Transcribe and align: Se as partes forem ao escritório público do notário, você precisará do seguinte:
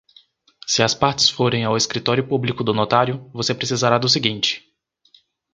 Se 0.65 0.81
as 0.81 0.95
partes 0.95 1.29
forem 1.29 1.63
ao 1.63 1.77
escritório 1.77 2.27
público 2.27 2.63
do 2.63 2.73
notário, 2.73 3.29
você 3.31 3.53
precisará 3.53 3.99
do 3.99 4.09
seguinte: 4.09 4.67